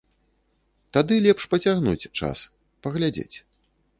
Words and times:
Тады 0.97 1.13
лепш 1.25 1.43
пацягнуць 1.51 2.09
час, 2.19 2.37
паглядзець. 2.87 3.37